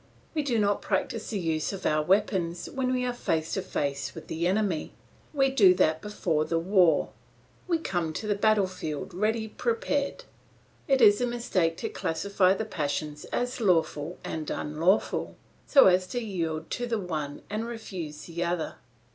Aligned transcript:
We 0.33 0.41
do 0.41 0.57
not 0.57 0.81
practise 0.81 1.29
the 1.29 1.37
use 1.39 1.71
of 1.71 1.85
our 1.85 2.01
weapons 2.01 2.67
when 2.67 2.91
we 2.91 3.05
are 3.05 3.13
face 3.13 3.53
to 3.53 3.61
face 3.61 4.15
with 4.15 4.29
the 4.29 4.47
enemy, 4.47 4.93
we 5.31 5.51
do 5.51 5.75
that 5.75 6.01
before 6.01 6.43
the 6.43 6.57
war; 6.57 7.09
we 7.67 7.77
come 7.77 8.11
to 8.13 8.25
the 8.25 8.33
battle 8.33 8.65
field 8.65 9.13
ready 9.13 9.47
prepared. 9.47 10.23
"It 10.87 11.01
is 11.01 11.21
a 11.21 11.27
mistake 11.27 11.77
to 11.77 11.89
classify 11.89 12.55
the 12.55 12.65
passions 12.65 13.25
as 13.25 13.61
lawful 13.61 14.17
and 14.23 14.49
unlawful, 14.49 15.35
so 15.67 15.85
as 15.85 16.07
to 16.07 16.19
yield 16.19 16.71
to 16.71 16.87
the 16.87 16.97
one 16.99 17.43
and 17.47 17.67
refuse 17.67 18.23
the 18.25 18.43
other. 18.43 18.77